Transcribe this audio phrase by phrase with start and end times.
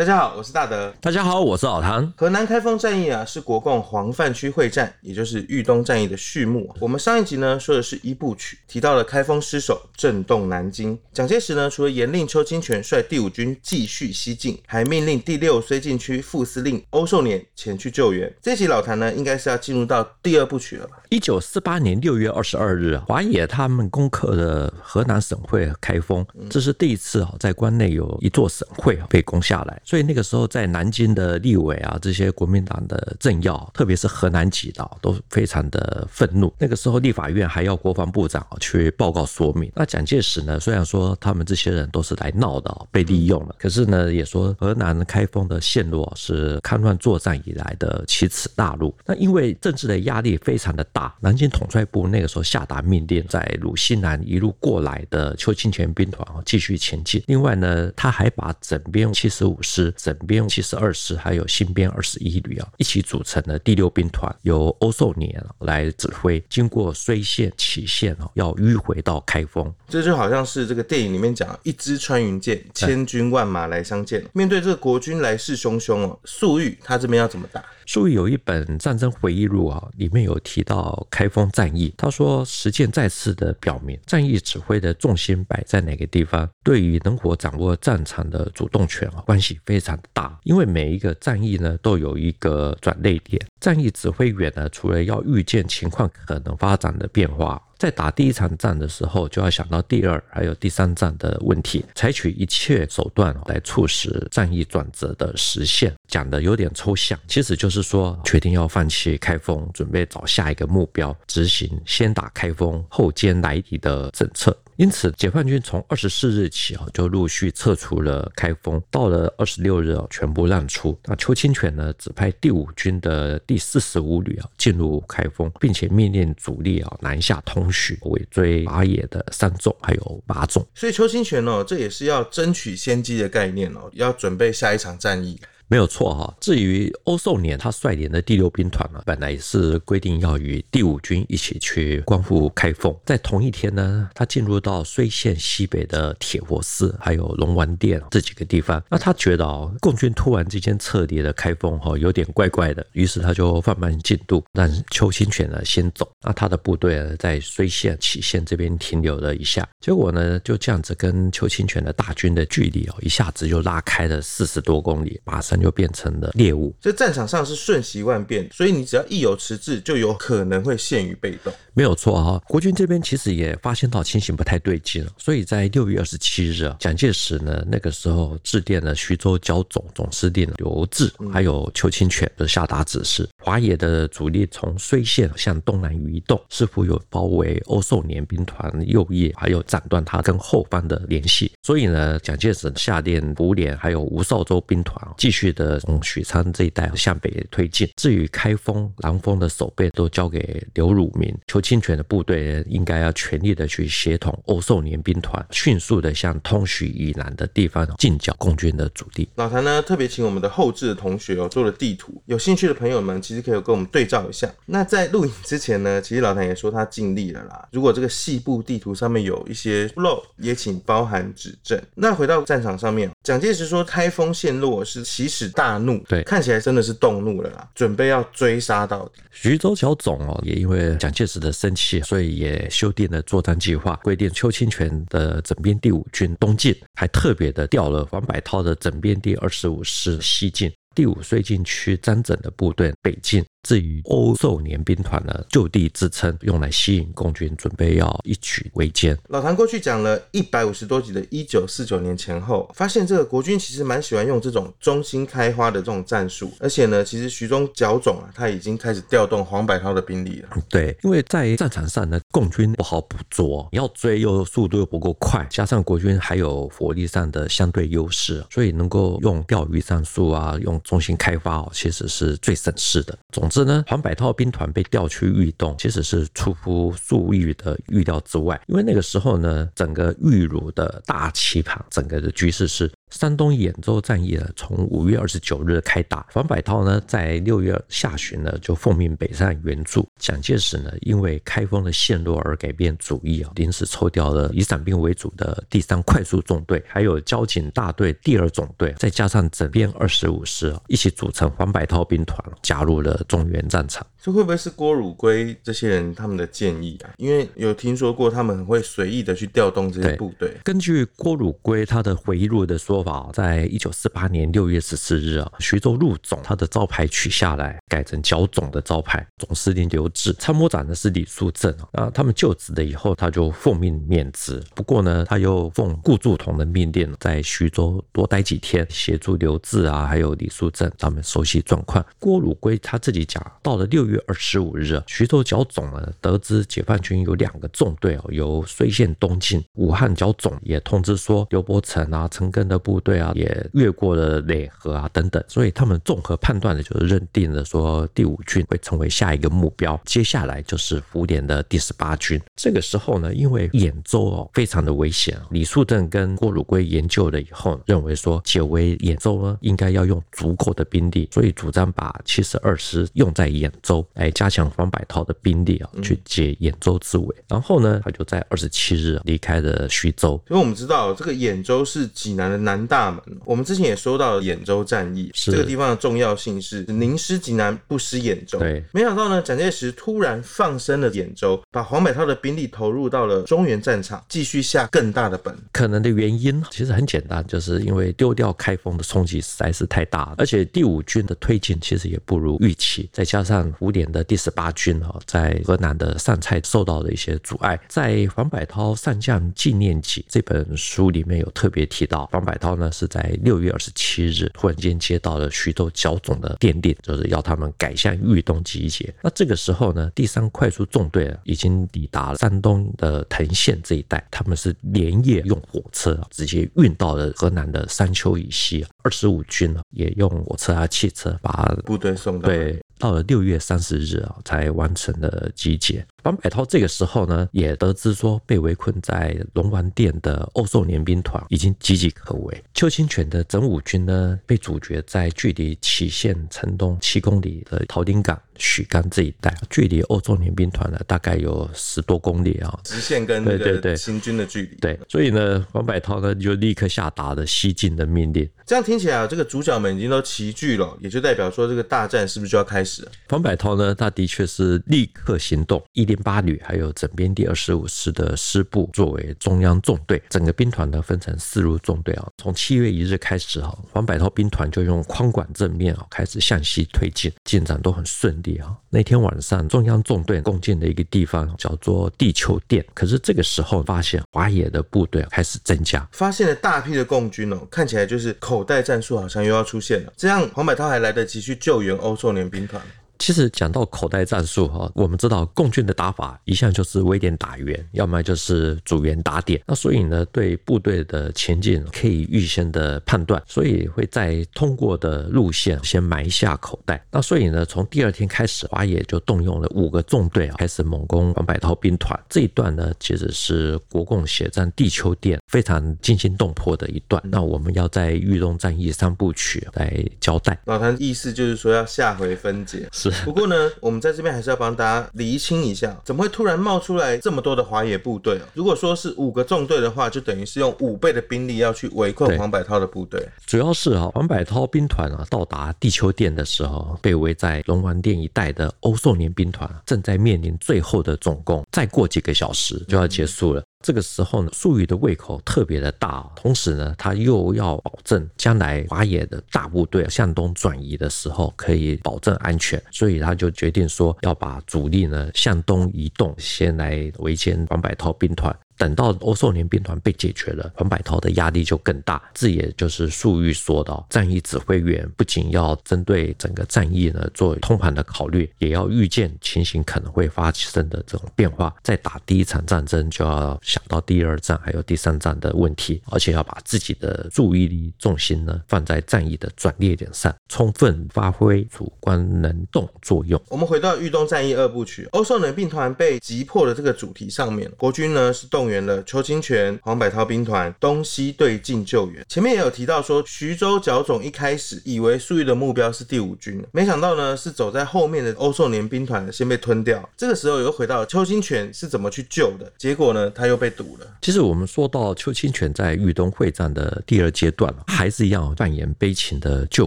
[0.00, 0.90] 大家好，我是大德。
[0.98, 2.10] 大家好，我是老谭。
[2.16, 6.74] 河南开封战役啊，是国共黄泛区会战，也就是豫东战役的序幕。
[6.80, 10.98] 我们上一集呢说的是一部曲，提到了开封失守，震动南京。
[11.12, 18.34] 蒋介石呢，除了严令邱清泉率第五军继续西进，还命令第六绥靖区副司令欧寿年前去救援。
[18.40, 20.96] 这集老谭呢，应该是要进入到第二部曲了吧？
[21.10, 29.82] 一九四八年六月二十二日，华野他们攻克了河南省会开封，这是第一次啊，在关内有一座省会被攻下来。
[29.84, 36.54] 所以那个时候，在南京的立委啊，这些国民党的政要，特别是河南籍的，都非常的愤怒。
[36.60, 39.68] 那个时候，立法院还要国防部长去报告说明。
[39.74, 48.94] 那蒋介石呢，虽然说他们这些人都是来闹的，被利用了，可是呢，也说河南开封的陷落是戡乱作战以来的奇耻大辱。
[49.04, 57.22] 那因为政治的压力非常的大，啊南京统帅部那个时候下达命令，在鲁西南一路过来的邱清泉兵团啊，继续前进。
[57.26, 59.92] 另外呢，他还把整编七十五师。
[59.96, 66.42] 整编七十二师还有新编二十一旅啊，一起组成了第六兵团，由欧寿年来指挥。
[66.48, 69.72] 经过睢县、杞县啊，要迂回到开封。
[69.88, 74.24] 这就好像是这个电影里面讲，一支穿云箭，千军万马来相见。
[74.32, 77.64] 面对这个国军来势汹汹哦，粟裕他这边要怎么打？
[77.92, 81.92] 粟裕有一本战争回忆录啊，里面有提到开封战役。
[81.98, 90.38] 他说，实践再次的表明，战役指挥的重心摆在哪个地方，对于能否掌握战场的主动权啊，关系非常大。
[90.44, 93.44] 因为每一个战役呢，都有一个转捩点。
[93.60, 97.62] 战役指挥员呢，除了要预见情况可能发展的变化。
[97.78, 105.94] 在打第一场战的时候，就要想到第二还有第三战的问题，采取一切手段来促使战役转折的实现。
[106.06, 114.54] 讲的有点抽象，其实就是说，决定要放弃开封，准备找下一个目标，执行先打开封后歼来敌的政策。
[114.80, 118.82] 因此，解放军从二十四日起啊，就陆续撤出了开封。
[118.90, 120.98] 到了二十六日啊，全部让出。
[121.04, 130.66] 那邱清泉呢，指派第五军的第四十五旅啊进入开封，并且命令主力啊南下通许，尾追华野的三纵还有八纵。
[130.74, 135.38] 所以邱清泉哦，这也是要争取先机的概念哦，要准备下一场战役。
[135.70, 136.34] 没有错哈。
[136.40, 142.92] 至于欧寿年他率领的第六兵团呢，本来是规定要与第五军一起去光复开封。
[143.06, 148.82] 在同一天呢，他进入到睢县西北的铁佛寺，还有龙王殿这几个地方。
[148.90, 152.84] 那他觉得哦，共军突然之间撤离了开封哈，有点怪怪的。
[152.90, 156.10] 于是他就放慢进度，让邱清泉呢先走。
[156.26, 159.68] 那他的部队呢，在睢县、杞县这边停留了一下。
[159.80, 165.59] 结果呢，就这样子跟邱清泉的大军的距离哦，一下子就拉开了四十多公里，马上。
[165.60, 166.74] 就变成了猎物。
[166.80, 171.52] 这战场上是瞬息万变，所以你只要一有迟滞，就有可能会陷于被动。
[171.74, 191.52] 没有错哈，国军这边其实也发现到情形不太对劲了，所以在六月二十七日啊，蒋介石呢那个时候致电了徐州剿总总司令刘峙，还有邱清泉，就下达指示，华野的主力从睢县向东南移动，似乎有包围欧寿年兵团右翼，还有斩断他跟后方的联系。
[191.62, 197.88] 所以呢，蒋介石下令胡琏还有吴少洲兵团继续的从许昌这一带向北推进。
[197.96, 209.28] 至于开封、南丰的守备，都交给刘汝明、邱清泉的部队，应该要全力的去协同欧寿年兵团，迅速的向通许以南的地方进剿共军的主力。
[209.36, 214.50] 老谭呢，特别请我们的后置的同学哦做了地图，有兴趣的朋友们其实可以跟我们对照一下。
[214.66, 217.68] 那在录影之前呢，其实老谭也说他尽力了啦。
[217.72, 221.80] 如果这个细部地图上面有一些漏，也请包含指正。
[221.94, 229.20] 那回到战场上面，蒋介石说开封陷落是起始大怒，对，看起来真的是动怒了啦，准备要追杀到底。
[229.30, 243.44] 徐州剿总哦，也因为蒋介石的生气，所以也修订了作战计划，规定邱清泉的整编第五军东进，还特别的调了黄百韬的整编第二十五师西进，第五绥靖区张整的部队北进。
[243.62, 249.16] 至于欧寿年兵团呢，就地支撑，用来吸引共军，准备要一举围歼。
[249.28, 260.48] 老谭过去讲了一百五十多集的1949年前后，发现这个国军其实蛮喜欢用这种中心开花的这种战术，而且呢，其实徐州剿总啊，他已经开始调动黄百韬的兵力了。
[260.68, 273.18] 对，因为在战场上呢，共军不好捕捉，你要追又速度又不够快，加上国军还有火力上的相对优势，所以能够用钓鱼战术啊，用中心开花哦，其实是最省事的。
[273.30, 278.58] 总之呢，黄百韬兵团被调去豫东，其实是出乎粟裕的预料之外。
[278.68, 290.08] 因为那个时候呢，整个豫鲁的大棋盘，整个的局势是山东兖州战役呢，从五月二十九日开打，黄百韬呢在六月下旬呢就奉命北上援助。
[290.18, 304.06] 蒋介石呢因为开封的陷落而改变主意啊，临时抽调了以伞兵为主的第三快速纵队，还有交警大队第二总队，再加上整编二十五师，一起组成黄百韬兵团，加入了中原战场。
[304.22, 307.10] 这会不会是郭汝瑰这些人他们的建议啊？
[307.16, 310.54] 因为有听说过他们很会随意的去调动这些部队。
[310.62, 321.88] 根据郭汝瑰他的回忆录的说法，在一九四八年六月十四日啊，徐州陆总他的招牌取下来，改成剿总的招牌，总司令刘志，参谋长呢是李树正啊。
[321.92, 324.62] 那他们就职了以后，他就奉命免职。
[324.74, 332.04] 不过呢，他又奉顾祝同的命令，在徐州多待几天，协助刘志啊，还有李树正他们熟悉状况。
[332.18, 339.64] 郭汝瑰他自己讲，到了六月二十五日，徐州剿总呢，得知解放军有两个纵队哦，由睢县东进。
[339.74, 345.42] 武汉剿总也通知说，刘伯承啊、陈赓的部队啊，也越过了耒河啊等等。
[345.46, 349.98] 所以他们综合判断的，就是认定了说，第五军会成为下一个目标。
[350.04, 352.40] 接下来就是胡琏的第十八军。
[352.56, 367.36] 这个时候呢，因为兖州哦非常的危险，李树正跟郭汝瑰研究了以后，认为说解围兖州呢，应该要用足够的兵力，所以主张把七十二师用在兖州，来加强黄百韬的兵力啊，去解兖州之围。
[367.48, 370.40] 然后呢，他就在二十七日离开了徐州。
[370.48, 378.58] 因为我们知道这个兖州是济南的南大门，我们之前也说到了兖州战役，这个地方的重要性是宁失济南，不失兖州。
[378.58, 385.56] 对，没想到呢，蒋介石突然放生了兖州，把黄百韬的兵力投入到了中原战场，继续下更大的本。
[385.72, 397.78] 可能的原因其实很简单，就是因为丢掉开封的冲击实在是太大了，而且第五军的推进其实也不如预期，再加上胡琏的第十八军啊，在河南的上蔡受到了一些阻碍。
[397.88, 409.12] 在黄百韬上将纪念集这本书里面有特别提到，黄百韬呢是在六月二十七日突然间接到了徐州剿总的电令，就是要他们改向豫东集结。
[409.22, 418.86] 那这个时候呢，第三快速纵队啊已经抵达了山东的藤县这一带，他们是连夜用火车直接运到了河南的山丘以西。
[419.02, 422.48] 二十五军呢也用火车啊、汽车把部队送到。
[422.48, 422.80] 对。
[423.00, 426.06] 到了六月三十日啊，才完成了集结。
[426.22, 432.64] 黄百韬这个时候呢，也得知说被围困在龙王殿的欧寿联兵团已经岌岌可危。
[432.74, 444.76] 邱清泉的整五军呢，被阻绝在距离祁县城东七公里的桃林港、许刚这一带，距离欧寿联兵团呢大概有十多公里啊，直线跟对对对行军的距离。
[444.76, 448.48] 对，所以呢，黄百韬呢就立刻下达了西进的命令。
[448.66, 453.12] 这样听起来，这个主角们已经都齐聚了，也就代表说这个大战是不是就要开始了？
[453.28, 462.26] 黄百韬呢，他的确是立刻行动，一零八旅还有整编第二十五师的师部作为中央纵队，整个兵团呢分成四路纵队啊。
[462.38, 468.76] 从七月一日开始哈，黄百韬兵团就用宽广正面啊开始向西推进，进展都很顺利啊。
[468.88, 480.12] 那天晚上，中央纵队共进的一个地方叫做地球店，可是这个时候发现华野的部队开始增加，发现了大批的共军哦，看起来就是口袋战术好像又要出现了。
[480.16, 482.82] 这样黄百韬还来得及去救援欧寿年兵团。
[483.20, 489.62] 其实讲到口袋战术哈，我们知道共军的打法一向就是围点打援，要么就是组援打点。
[489.66, 497.04] 那所以呢，对部队的前进可以预先的判断，所以会在通过的路线先埋下口袋。
[497.10, 502.18] 那所以呢，从第二天开始，华野就动用了五个纵队啊，开始猛攻黄百韬兵团。
[502.26, 507.22] 这一段呢，其实是国共血战地丘店非常惊心动魄的一段。
[507.26, 510.58] 那我们要在豫东战役三部曲来交代。
[510.64, 512.88] 老谭意思就是说要下回分解。
[512.90, 513.09] 是。
[513.24, 518.40] 不过呢，我们在这边还是要帮大家厘清一下，怎么会突然冒出来这么多的华野部队？
[518.54, 523.26] 如果说是五个纵队的话，就等于是用五倍的兵力要去围困黄百韬的部队。
[523.46, 533.60] 主要是啊，黄百韬兵团啊到达地丘店的时候，被围在龙王殿一带的欧寿年兵团正在面临最后的总攻，再过几个小时就要结束了。
[533.60, 548.54] 嗯这个时候呢，粟裕的胃口特别的大，同时呢，他又要保证将来华野的大部队向东转移的时候可以保证安全，所以他就决定说要把主力呢向东移动，先来围歼黄百韬兵团。
[548.80, 552.22] 等到欧寿年兵团被解决了，黄百韬的压力就更大。
[552.32, 561.76] 这也就是粟裕说的，战役指挥员不仅要针对整个战役呢做通盘的考虑，也要预见情形可能会发生的这种变化。
[561.82, 573.38] 在打第一场战争，就要想到第二战还有第三战的问题，而且要把自己的注意力重心呢放在战役的转捩点上，充分发挥主观能动作用。
[573.50, 578.69] 我们回到豫东战役二部曲，欧寿年兵团被击破的这个主题上面，国军呢是动。
[578.70, 582.24] 员了邱清泉、黄百韬兵团东西对进救援。
[582.28, 590.08] 前面也有提到说，徐州剿总一开始以为粟裕的目标是第五军，没想到呢是走在后面的欧寿年兵团先被吞掉。
[590.16, 594.06] 这个时候又回到邱清泉是怎么去救的，结果呢他又被堵了。
[594.22, 599.86] 其实我们说到邱清泉在豫东会战的第二阶段，还是一样扮演悲情的救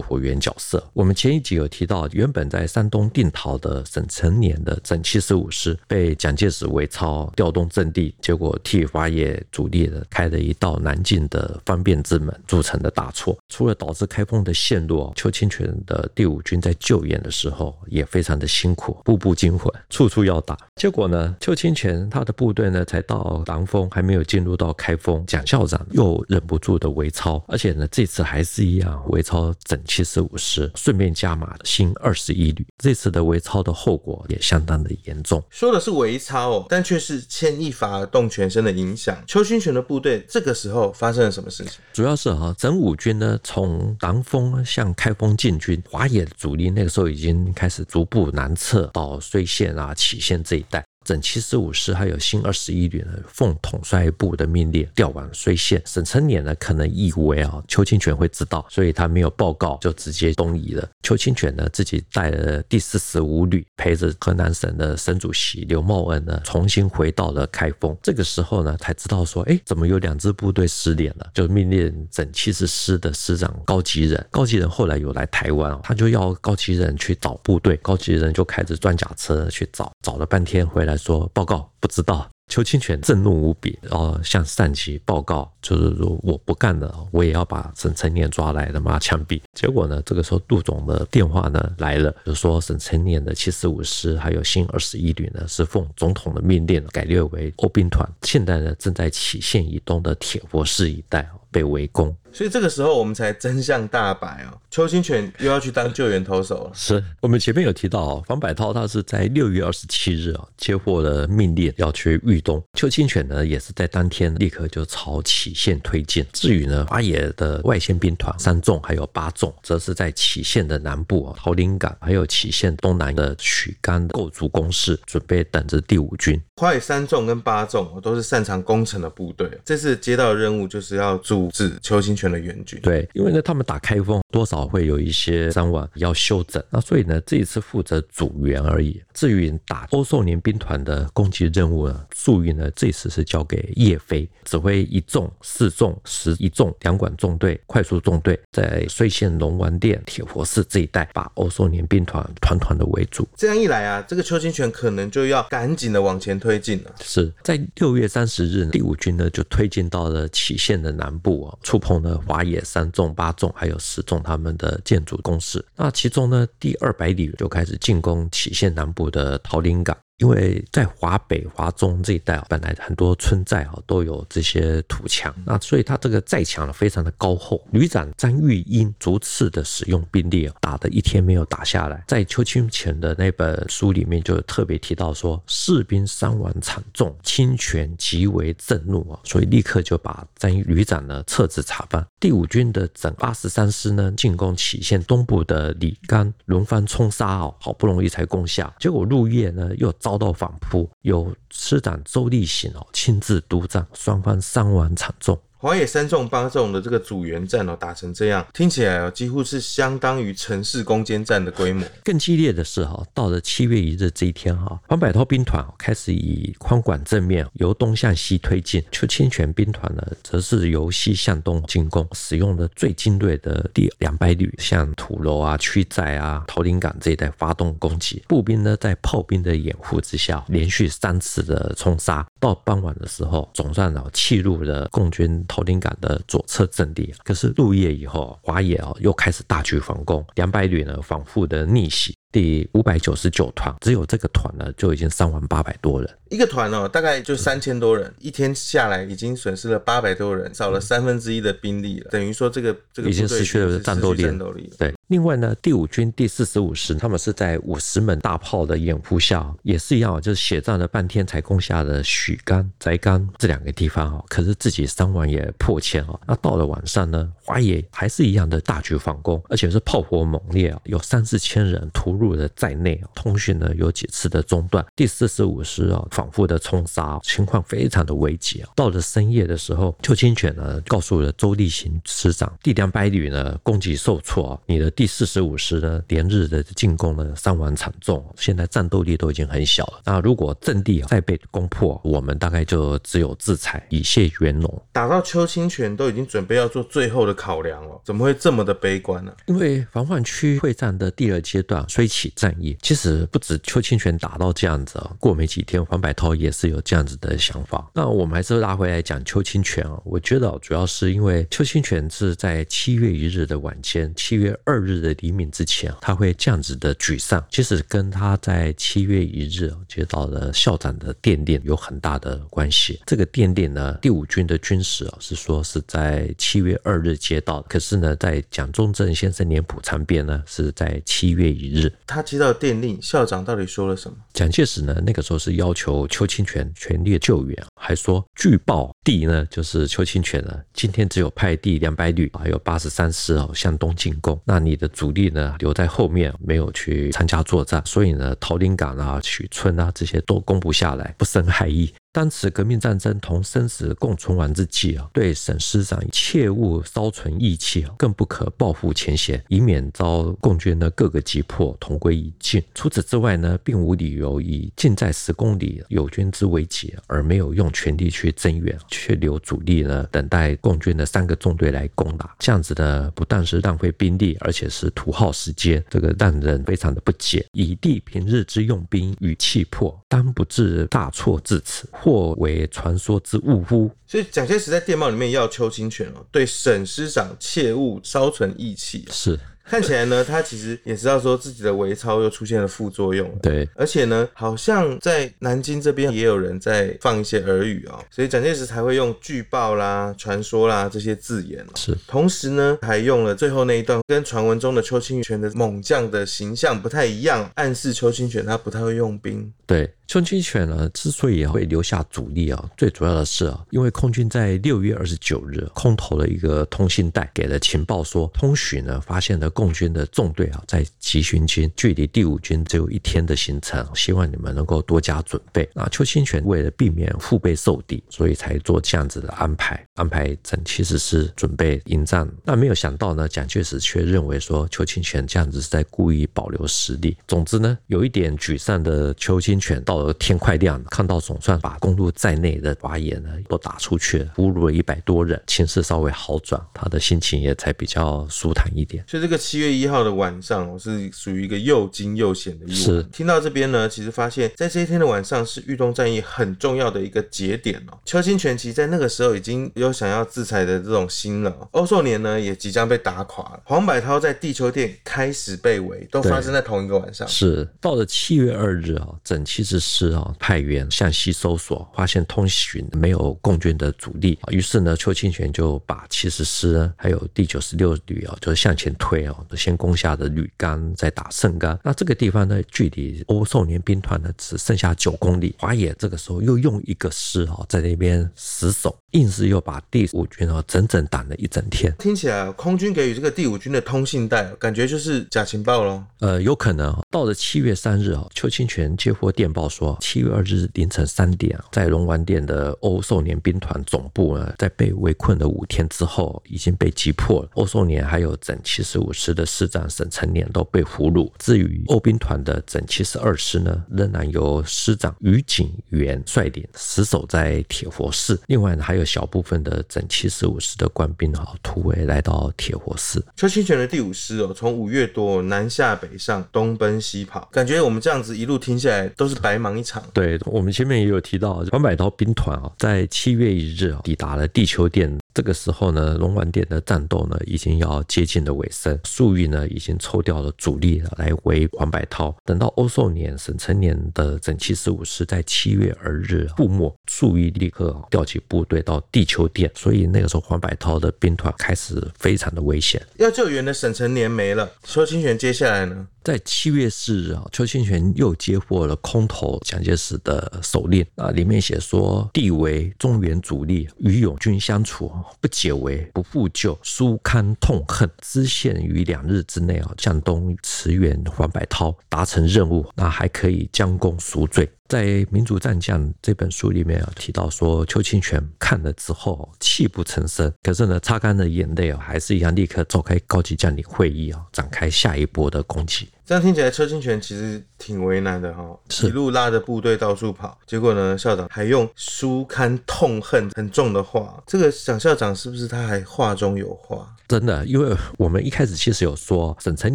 [0.00, 0.82] 火员角色。
[0.92, 13.38] 我们前一集有提到，原本在山东定陶的沈成年的整七十五师被蒋介石围操，调动阵地，结果替华野主力的开了一道南进的方便之门，铸成的大错。
[13.48, 20.58] 除了导致开封的陷落，邱清泉的第五军在救援的时候也非常的辛苦，步步惊魂，处处要打。
[20.74, 32.66] 结果呢，邱清泉他的部队呢才到狼峰，还没有进入到开封，蒋校长又忍不住的围操，而且呢这次还是一样围操整七十五师，顺便加码新二十一旅。
[32.78, 35.40] 这次的围操的后果也相当的严重。
[35.48, 39.22] 说的是围操哦，但却是牵一发而动全身的影响。
[39.26, 41.74] 邱清泉的部队这个时候发生了什么事情？
[41.92, 50.82] 主要是啊，整五军呢从南丰向开封进军，华野的主力那个时候已经开始逐步南撤到睢县啊、杞县这一带。
[51.04, 55.80] 整七十五师还有新二十一旅呢，奉统帅部的命令调往睢县。
[55.84, 60.88] 沈成年呢，可能以为啊邱清泉会知道，所以他没有报告，就直接东移了。
[61.02, 67.94] 邱清泉呢，自己带了第四十五旅，陪着河南省的省主席刘茂恩呢，重新回到了开封。
[68.02, 71.30] 这个时候呢，才知道说，哎，怎么有两支部队失联了？
[71.34, 74.26] 就命令整七十师的师长高吉仁。
[74.30, 77.76] 高吉仁后来有来台湾，他就要高吉仁去找部队。
[77.82, 80.93] 高吉仁就开着装甲车去找，找了半天回来。
[80.96, 81.73] 说报告。
[81.84, 89.38] 不知道，邱清泉震怒无比，然后向上级报告，就是说我不干了，我也要把沈成年抓来的嘛，枪毙。
[89.52, 102.16] 结果呢，这个时候杜总的电话呢来了，就说沈成年的七十五师还有新二十一旅呢是奉总统的命令改列为欧兵团，现在呢正在杞县以东的铁佛寺一带被围攻。
[102.32, 106.70] 所以这个时候我们才真相大白哦，邱清泉又要去当救援投手了。
[106.74, 116.24] 是我们前面有提到哦，黄百韬他是在六月二十七日啊接获了命令要去豫东，邱清泉呢也是在当天立刻就朝杞县推进。
[116.32, 126.40] 至于呢花野的外线兵团三纵还有八纵，则是在杞县的南部啊桃林港还有杞县东南的曲干构筑工事，准备等着第五军。
[126.56, 139.02] 花野三纵跟八纵都是擅长攻城的部队，这次接到的任务就是要阻止邱清泉的援军，对，因为呢，他们打开封多少会有一些伤亡要休整，那所以呢，这一次负责阻援而已。
[139.12, 153.28] 至于打欧寿年兵团的攻击任务呢，粟裕呢这次是交给叶飞指挥一纵、四纵、十一纵两管纵队、快速纵队，在睢县龙王殿、铁佛寺这一带把欧寿年兵团团团的围住。
[153.36, 156.94] 这样一来啊，这个邱清泉可能就要赶紧的往前推进了。
[157.02, 162.20] 是在六月三十日，第五军呢就推进到了杞县的南部啊，触碰了。
[162.26, 165.64] 华野三纵、八纵还有十纵，他们的建筑工事。
[165.76, 169.96] 那其中呢，第二百旅就开始进攻杞县南部的桃林港。
[170.18, 177.60] 因为在华北、华中这一带啊，本来很多村寨啊都有这些土墙，那所以他这个寨墙呢非常的高厚。
[177.72, 182.04] 旅长张玉英逐次的使用兵力啊，打的一天没有打下来。
[182.06, 192.06] 在邱清泉的那本书里面就特别提到说，士兵伤亡惨重，清泉极为震怒啊，所以立刻就把张旅长呢撤职查办。
[192.20, 199.92] 第五军的整八十三师呢进攻杞县东部的李岗，轮番冲杀哦，好不容易才攻下，结果入夜呢又。
[200.04, 205.40] 遭到反扑，由师长周立行哦亲自督战，双方伤亡惨重。
[205.64, 211.82] 华野三纵八纵的这个阻援战哦，打成这样，听起来哦，几乎是相当于城市攻坚战的规模。
[212.04, 228.22] 更激烈的是哈，到了七月一日这一天哈，黄百韬兵团开始以宽广正面由东向西推进，邱清泉兵团呢，则是由西向东进攻，使用了最精锐的第两百旅，向土楼啊、曲寨啊、桃林港这一带发动攻击。
[228.28, 232.26] 步兵呢，在炮兵的掩护之下，连续三次的冲杀。
[232.44, 235.42] 到傍晚的时候，总算啊，弃入了共军。
[235.48, 242.14] 桃林港的左侧阵地，可是入夜以后，华野啊又开始大举反攻，两百旅呢反复的逆袭。
[242.34, 246.18] 第五百九十九团，只有这个团呢就已经伤亡八百多人。
[246.30, 252.10] 一个团哦，大概就三千多人，一天下来已经损失了八百多人，少了三分之一的兵力了。
[252.10, 254.24] 等于说这个这个已经失去了战斗力。
[254.24, 254.68] 战斗力。
[254.76, 264.24] 对，另外呢，第五军第四十五师，他们是在五十门大炮的掩护下，也是一样，就是血战了半天才攻下了许甘、翟甘这两个地方啊。
[264.28, 266.18] 可是自己伤亡也破千啊。
[266.26, 274.84] 那到了晚上呢，华野还是一样的大举反攻，而且是炮火猛烈啊，有三四千人屠戮了在内，通讯呢有几次的中断。
[274.96, 278.70] 第四十五师啊，反复的冲杀，情况非常的危急啊。
[278.74, 290.00] 到了深夜的时候，邱清泉呢告诉了周立行师长，第两百旅呢攻击受挫啊，你的第四十五师呢连日的进攻呢伤亡惨重，现在战斗力都已经很小了。
[290.04, 294.82] 那如果阵地再被攻破，我们大概就只有自裁，以谢元龙。
[294.92, 299.32] 打到邱清泉都已经准备要做最后的考量了，怎么会这么的悲观呢？
[299.46, 307.90] 因为防范区会战的第二阶段虽起战役，其实不止邱清泉打到这样子啊，过没几天黄百韬也是有这样子的想法。
[307.92, 323.00] 那我们还是拉回来讲邱清泉啊，我觉得主要是因为邱清泉是在七月一日的晚间，七月二日的黎明之前，他会这样子的沮丧，其实跟他在七月一日接到了校长的电令有很大的关系。
[323.06, 331.92] 这个电令呢，第五军的军史啊是说是在七月二日接到，可是呢，在蒋中正先生年谱长编呢是在七月一日。
[332.06, 334.16] 他接到电令，校长到底说了什么？
[334.32, 351.92] 蒋介石呢那个时候是要求邱清泉全力救援，还说据报第呢就是邱清泉呢今天只有派第两百旅还有八十三师哦向东进攻，那你的主力呢留在后面没有去参加作战，所以呢桃林港啊、许村啊这些都攻不下来，不胜害意。
[352.14, 362.62] 当此革命战争同生死共存亡之际啊，对沈师长切勿稍存义气啊，更不可报复前嫌，以免遭共军的各个击破，同归于尽。
[362.72, 372.36] 除此之外呢，并无理由以近在十公里友军之危急而没有用全力去增援，却留主力呢等待共军的三个纵队来攻打。
[372.38, 377.44] 这样子呢，不但是浪费兵力，而且是徒耗时间，这个让人非常的不解。
[377.50, 381.88] 以地平日之用兵与气魄，当不致大错至此。
[382.04, 383.90] 或为传说之误乎？
[384.06, 389.06] 所以蒋介石在电报里面要邱清泉哦，对沈师长切勿稍存义气。
[389.10, 389.40] 是。
[389.66, 393.34] 看起来呢，他其实也知道说自己的微操又出现了副作用。
[393.40, 401.64] 对，而且呢，好像在南京这边也有人在放一些耳语哦，所以蒋介石才会用据报啦、传说啦这些字眼。
[401.76, 409.50] 是，同时呢，还用了最后那一段跟传闻中的邱清泉的猛将的形象不太一样，暗示邱清泉他不太会用兵。
[409.64, 409.90] 对。
[410.06, 425.68] 邱清泉呢，之所以会留下主力啊，最主要的是啊，因为空军在六月二十九日空投了一个通信带，给了情报说，通许呢发现了共军的纵队啊在急行军，距离第五军只有一天的行程，希望你们能够多加准备。
[425.74, 432.30] 那邱清泉为了避免腹背受敌，所以才做这样子的安排，安排整七十师准备迎战。
[432.44, 437.16] 那没有想到呢，蒋介石却认为说邱清泉这样子是在故意保留实力。
[437.26, 439.93] 总之呢，有一点沮丧的邱清泉到。
[440.14, 449.04] 天快亮了，看到总算把公路在内的华野呢都打出去了，俘虏了一百多人，情势稍微好转，他的心情也才比较舒坦一点。
[449.08, 452.76] 所以这个七月一号的晚上，我是属于一个又惊又险的夜晚。
[452.76, 457.98] 是听到这边呢，其实发现，在这一天的晚上是豫东战役很重要的一个节点哦。
[458.04, 461.54] 邱清泉其实在那个时候已经有想要自裁的这种心了。
[461.72, 467.26] 欧寿年呢也即将被打垮了，黄百韬在地球店开始被围，都发生在同一个晚上。
[467.28, 481.78] 是到了七月二日啊，整七十师啊派员向西搜索，发现通讯没有共军的主力，于是呢，邱清泉就把七十师还有第九十六旅啊，就是向前推啊，先攻下的吕刚，再打胜刚。
[481.84, 485.54] 那这个地方呢，距离欧寿年兵团呢只剩下九公里。
[485.58, 491.94] 华野这个时候又用一个师啊，在那边死守，硬是又把第五军啊整整挡了一整天。
[491.98, 496.02] 听起来空军给予这个第五军的通信带，感觉就是假情报喽。
[496.20, 499.96] 呃，有可能到了七月三日啊，邱清泉接获电报说。
[500.00, 507.48] 七月二日凌晨三点，在龙王店的欧寿年兵团总部呢，在被围困了五天之后，已经被击破了。
[507.54, 511.30] 欧寿年还有整七十五师的师长沈成年都被俘虏。
[511.38, 518.40] 至于欧兵团的整七十二师呢，仍然由师长于景元率领，死守在铁佛寺。
[518.46, 523.24] 另外呢，还有小部分的整七十五师的官兵啊，突围来到铁佛寺。
[523.36, 530.02] 邱清泉的第五师哦，从五月多南下北上，东奔西跑，感觉我们这样子一路听下来都是白忙一场。
[530.12, 535.18] 对，我们前面也有提到，黄百韬兵团啊，在七月一日啊，抵达了地球殿。
[535.32, 542.32] 这个时候呢，龙王殿的战斗呢已经要接近了尾声，粟裕呢已经抽调了主力来围黄百韬。
[542.44, 553.02] 等到欧寿年、沈成年的整七十五师在七月二日覆没，粟裕立刻调集部队到地球殿，所以那个时候黄百韬的兵团开始非常的危险。
[553.16, 556.06] 要救援的沈成年没了，邱清泉接下来呢？
[556.24, 568.10] 在七月四日啊，邱清泉又接获了空投蒋介石的手令啊，里面写说：地为中原主力，与友军相处，不解围，不复救，殊堪痛恨。
[568.22, 574.66] 知县于两日之内啊，向东驰援黄百韬，达成任务，那还可以将功赎罪。
[574.86, 586.08] 在《民族战将》这本书里面啊，提到说邱清泉看了之后泣不成声，可是呢，擦干了眼泪啊，还是一样立刻召开高级将领会议啊，展开下一波的攻击。
[586.26, 588.64] 这样听起来，车清泉其实挺为难的哈，
[589.02, 594.42] 一路拉着部队到处跑，结果呢，校长还用“书刊痛恨”很重的话。
[594.46, 597.14] 这个蒋校长是不是他还话中有话？
[597.28, 599.94] 真的，因为我们一开始其实有说，沈成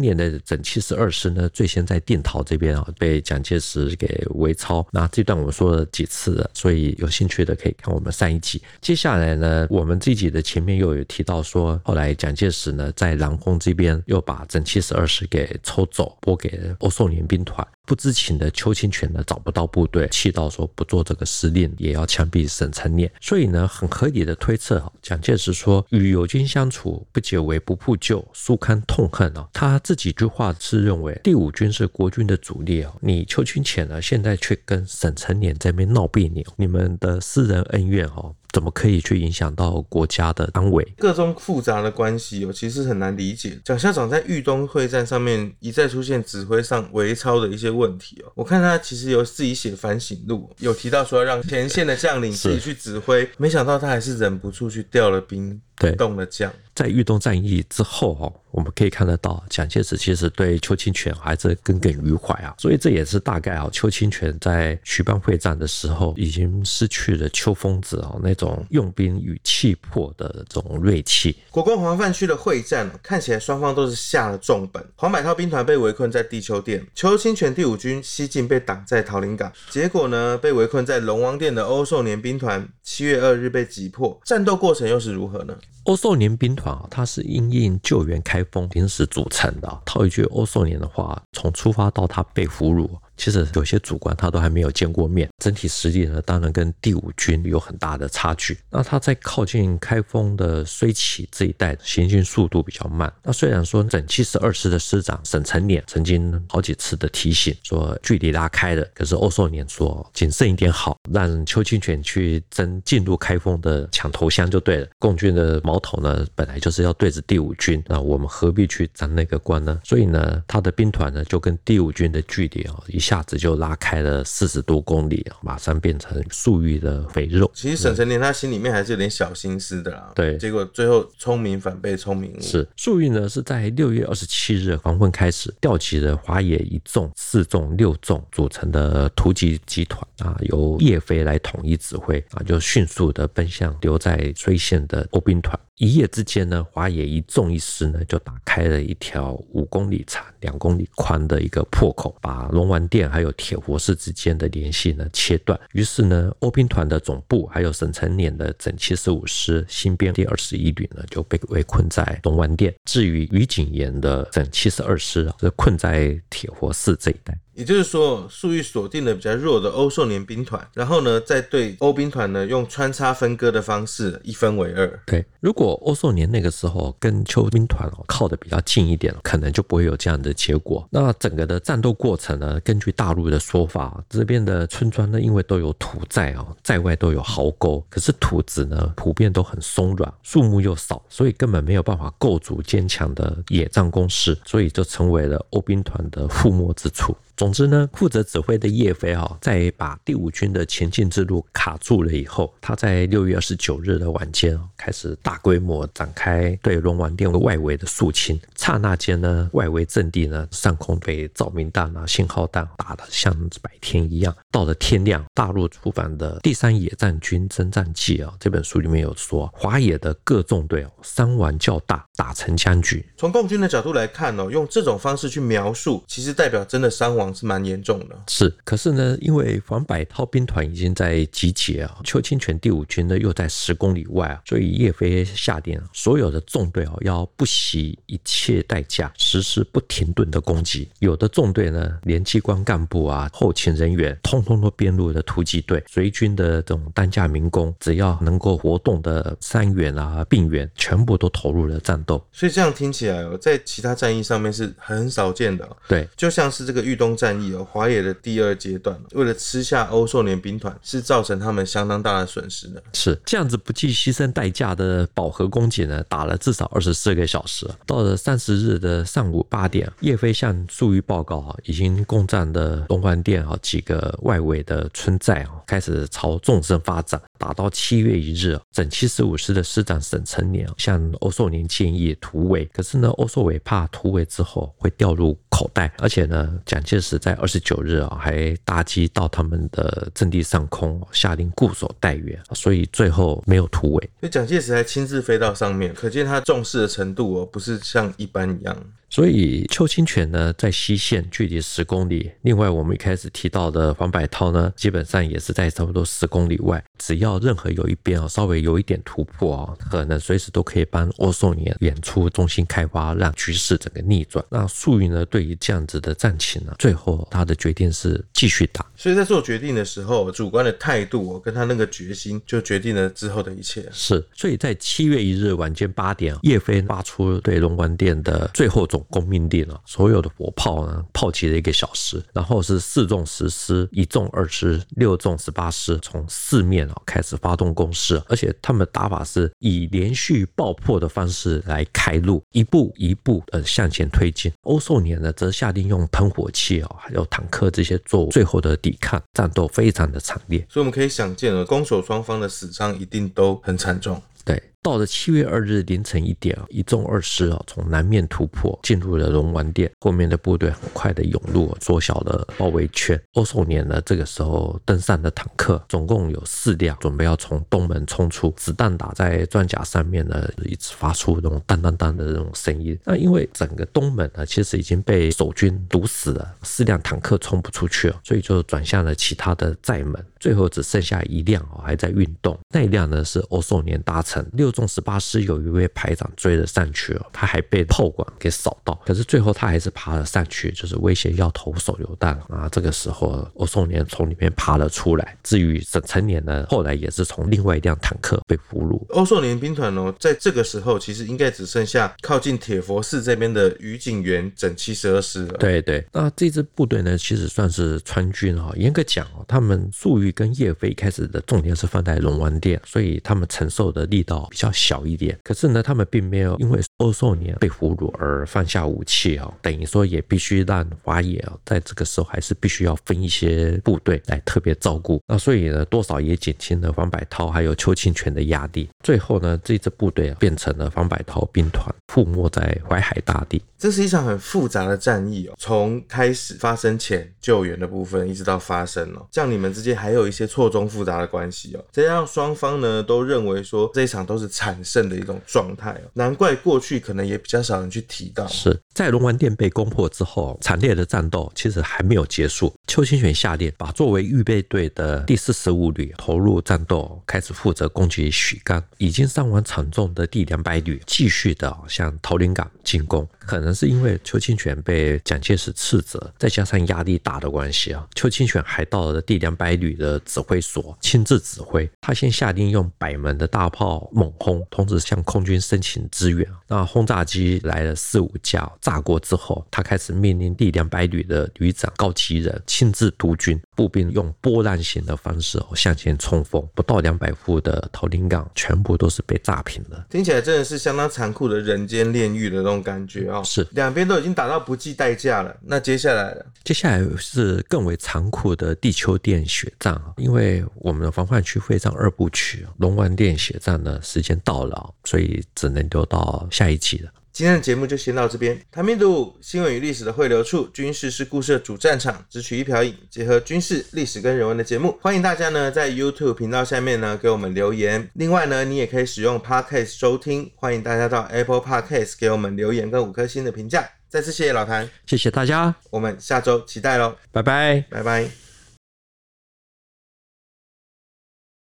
[0.00, 4.86] 年的整七十二师呢，最先在电陶这边啊，被蒋介石给围抄。
[4.92, 8.62] 那这段我们说了几次了，所以有兴趣的可以看我们上一集。
[8.80, 16.16] 接下来呢，我们这一集的前面又有提到说，后来蒋介石呢在南宫这边又把整七十二师给抽走。
[16.20, 23.10] 拨给欧宋联兵团，不知情的邱清泉呢找不到部队，气到说不做这个司令，也要枪毙沈成年。
[23.20, 29.48] 所以呢，很合理的推测，蒋介石说与友军相处，不解围，不复救，殊堪痛恨啊。
[29.52, 38.34] 他这几句话是认为第五军是国军的主力啊，你邱清泉呢现在却跟沈成年在那边闹别扭，你们的私人恩怨哦。
[38.52, 40.86] 怎么可以去影响到国家的安危？
[40.98, 43.58] 各种复杂的关系哦，其实很难理解。
[43.64, 48.32] 蒋校长在豫东会战上面一再出现指挥上微操的一些问题哦。
[48.34, 55.60] 我看他其实有自己写反省录，有提到说要让前线的将领自己去指挥，没想到他还是忍不住去调了兵。
[55.76, 71.36] 对，动了将，在豫东战役之后哦，我们可以看得到，蒋介石其实对邱清泉还是耿耿于怀啊，所以这也是大概啊，邱清泉在徐蚌会战的时候，已经失去了邱疯子啊那种用兵与气魄的这种锐气。
[71.50, 74.82] 国共黄泛区的会战，看起来双方都是下了重本。
[74.96, 84.18] 黄百韬兵团被围困在地丘店，邱清泉第五军西进被挡在桃林港，结果呢，被围困在龙王殿的欧寿年兵团，七月二日被击破。
[84.24, 85.54] 战斗过程又是如何呢？
[85.84, 89.82] 欧寿年兵团啊，它是因应救援开封临时组成的。
[89.84, 92.88] 套一句欧寿年的话，从出发到他被俘虏。
[93.20, 98.58] 其实有些主官他都还没有见过面，整体实力呢，当然跟第五军有很大的差距。
[98.70, 103.12] 那他在靠近开封的睢杞这一带，行进速度比较慢。
[103.22, 114.86] 那虽然说整七十二师的师长沈成年曾经好几次的提醒说距离拉开了，可是欧寿年说谨慎一点好，让邱清泉去争进入开封的抢头香就对了。
[114.98, 119.78] 共军的矛头呢，本来就是要对着第五军，那我们何必去争那个关呢？
[119.84, 123.09] 所以呢，他的兵团呢就跟第五军的距离啊一下。
[123.10, 127.50] 一下子就拉开了四十多公里，马上变成粟裕的肥肉。
[127.52, 130.12] 其实沈成年他心里面还是有点小心思的啦。
[130.14, 132.40] 对，结果最后聪明反被聪明误。
[132.40, 145.58] 是粟裕呢，是在六月二十七日黄昏开始调集了华野一纵、四纵、六纵组成的突击集团啊，由叶飞来统一指挥啊，就迅速的奔向留在睢县的欧兵团。
[145.80, 155.58] 一夜之间呢，华野一纵一师呢就打开了一条五公里长、两公里宽的一个破口，把龙王殿还有铁佛寺之间的联系呢切断。
[155.72, 162.74] 于是呢，欧兵团的总部还有沈成年的整七十五师新编第二十一旅呢就被围困在龙王殿。
[162.84, 167.34] 至于于锦炎的整七十二师啊，是困在铁佛寺这一带。
[167.54, 175.00] 也就是说，粟裕锁定了比较弱的欧寿年兵团，然后呢，再对欧兵团呢用穿插分割的方式一分为二。
[175.06, 180.86] 对，如果欧寿年那个时候跟邱兵团哦靠得比较近一点，可能就不会有这样的结果。
[180.90, 197.14] 那整个的战斗过程呢，根据大陆的说法，这边的村庄呢，因为都有土寨哦，在外都有壕沟，可是土质呢普遍都很松软，树木又少，所以根本没有办法构筑坚强的野战工事，所以就成为了欧兵团的覆没之处。
[197.40, 208.38] 总之呢，负责指挥的叶飞哈，在把第五军的前进之路卡住了以后，他在六月二十九日的晚间开始大规模展开对龙王殿外围的肃清。
[208.56, 214.36] 刹那间呢，外围阵地呢，上空被照明弹啊、信号弹打得像白天一样。
[214.50, 223.02] 到了天亮，大陆出版的《第三野战军征战记》啊，这本书里面有说，华野的各纵队哦，伤亡较大，打成僵局。
[223.16, 227.29] 从共军的角度来看哦，用这种方式去描述，其实代表真的伤亡。
[227.30, 228.16] 伤是蛮严重的。
[228.28, 240.88] 是，可是呢，因为黄百韬兵团已经在集结啊，邱清泉第五军呢又在十公里外啊，所以叶飞下令所有的纵队啊要不惜一切代价实施不停顿的攻击。
[240.98, 245.82] 有的纵队呢，连机关干部啊、后勤人员，通通都编入了突击队。
[245.88, 252.24] 随军的这种担架民工，只要能够活动的伤员啊、病员，全部都投入了战斗。
[252.32, 255.68] 所以这样听起来哦，在其他战役上面是很少见的。
[255.88, 262.82] 对，就像是这个豫东战役哦，华野的第二阶段，为了吃下欧寿年兵团，是造成他们相当大的损失的。
[262.94, 267.68] 是这样子不计牺牲代价的饱和攻击呢，打了至少二十四个小时。
[267.84, 277.20] 到了三十日的上午八点，叶飞向粟裕报告啊，已经攻占的东环店啊几个外围的村寨啊，开始朝纵深发展。
[277.38, 294.10] 打到七月一日，整七十五师的师长沈成年向欧寿年建议突围，可是呢，欧寿伟怕突围之后会掉入口袋，而且呢，蒋介是在二十九日啊还搭机到他们的阵地上空，下令固守待援，所以最后没有突围。
[294.20, 298.76] 所以蒋介石还亲自飞到上面，可见他重视的程度哦，不是像一般一样。
[299.10, 302.30] 所以邱清泉呢，在西线距离十公里。
[302.42, 306.82] 另外，我们一开始提到的黄百韬呢，基本上也是在差不多十公里外。
[306.96, 314.44] 只要任何有一边啊，稍微有一点突破啊，可能随时都可以帮欧寿年演出中心开发，让局势整个逆转。
[314.48, 318.86] 那粟裕呢，对于这样子的战情呢，最后他的决定是继续打。
[318.94, 323.88] 所以在做决定的时候，主观的态度跟他那个决心，就决定了之后的一切。
[323.90, 344.52] 是，所以在七月一日晚间八点，叶飞发出对龙王殿的最后总攻命令了，所有的火炮呢炮击了一个小时，然后是四纵十师、一纵二师、六纵十八师从四面啊开始发动攻势，而且他们打法是以连续爆破的方式来开路，一步一步呃向前推进。
[344.62, 350.66] 欧寿年呢则下令用喷火器啊，还有坦克这些做最后的抵抗，战斗非常的惨烈。
[350.68, 354.20] 所以我们可以想见了，攻守双方的死伤一定都很惨重。
[354.44, 354.69] 对。
[354.82, 363.20] 到了七月二日凌晨一点，一纵二师啊从南面突破，进入了龙环店，后面的部队很快的涌入，缩小了包围圈。
[363.34, 372.98] 欧寿年呢，这个时候登上的坦克总共有四辆，准备要从东门冲出，子弹打在装甲上面呢，一直发出那种当当当的这种声音。
[373.04, 384.69] 那因为整个东门呢，其实已经被守军堵死了，四辆坦克冲不出去了，所以就转向了其他的寨门，最后只剩下一辆哦还在运动，那一辆呢是欧寿年搭乘六。
[384.70, 392.68] 纵十八师有一位排长追了上去哦，他还被炮管给扫到，可是最后他还是爬了上去，就是威胁要投手榴弹啊。
[392.70, 395.36] 这个时候，欧寿年从里面爬了出来。
[395.42, 399.02] 至于沈成年呢，后来也是从另外一辆坦克被俘虏。
[399.14, 405.58] 欧寿年兵团哦，在这个时候其实应该只剩下靠近铁佛寺这边的余景元整七十二师了。
[405.58, 408.72] 对对，那这支部队呢，其实算是川军哈。
[408.76, 425.20] 严格讲哦，他们粟裕跟叶飞开始的重点是放在龙环店，所以他们承受的力道比较小一点，可是呢，他们并没有因为欧寿年被俘虏而放下武器哦，等于说也必须让华野哦，在这个时候还是必须要分一些部队来特别照顾。
[425.26, 428.88] 那所以呢，多少也减轻了黄百韬还有邱清泉的压力。
[429.02, 433.62] 最后呢，这支部队啊，变成了黄百韬兵团，覆没在淮海大地。
[433.78, 448.46] 这是一场很复杂的战役哦，从开始发生前救援的部分，一直到发生哦，这样你们之间还有一些错综复杂的关系哦，这样双方呢都认为说这一场都是产生的一种状态哦，难怪过去可能也比较少人去提到。
[448.48, 452.74] 是在龙环店被攻破之后，惨烈的战斗其实还没有结束。
[452.86, 463.26] 邱清泉下令把作为预备队的第四十五旅投入战斗，开始负责攻击许刚，已经伤亡惨重的第两百旅继续的向桃林港进攻。
[463.38, 471.88] 可能是因为邱清泉被蒋介石斥责，再加上压力大的关系啊，邱清泉还到了第两百旅的指挥所亲自指挥。
[472.00, 476.46] 他先下令用百门的大炮猛轰，同时向空军申请支援。
[476.66, 486.66] 那轰炸机来了四五架，炸过之后，他开始命令第两百旅的旅长高其仁亲自督军，步兵用波浪形的方式向前冲锋。
[486.74, 490.06] 不到两百户的桃林港全部都是被炸平了。
[490.08, 493.42] 听起来真的是相当残酷的人间炼狱的那种感觉啊！
[493.42, 495.54] 是，两边都已经打到不计代价了。
[495.62, 500.14] 那接下来，接下来是更为残酷的地丘店血战啊！
[500.16, 507.10] 因为我们的防范区会战二部曲龙王店血战呢，时间到了，所以只能留到下一期了。
[507.32, 508.60] 今天的节目就先到这边。
[508.72, 518.10] 谈兵读新闻与历史的汇流处，军事是故事的主战场，只取一瓢饮，结合军事、历史跟人文的节目，欢迎大家呢在 YouTube 频道下面呢给我们留言。
[518.14, 523.88] 另外呢，你也可以使用 Podcast 收听，欢迎大家到 Apple Podcast 给我们留言跟五颗星的评价。
[524.08, 528.49] 再次谢谢老谭，谢谢大家，我们下周期待喽，拜拜，拜拜。